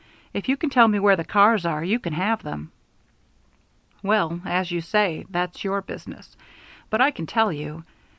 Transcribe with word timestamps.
If 0.33 0.49
you 0.49 0.57
can 0.57 0.71
tell 0.71 0.87
me 0.87 0.97
where 0.97 1.15
the 1.15 1.23
cars 1.23 1.63
are, 1.63 1.83
you 1.83 1.99
can 1.99 2.13
have 2.13 2.41
them." 2.41 2.71
"Well, 4.01 4.41
as 4.45 4.71
you 4.71 4.81
say, 4.81 5.27
that's 5.29 5.63
your 5.63 5.79
business. 5.83 6.35
But 6.89 7.01
I 7.01 7.11
can 7.11 7.27
tell 7.27 7.53
you. 7.53 7.83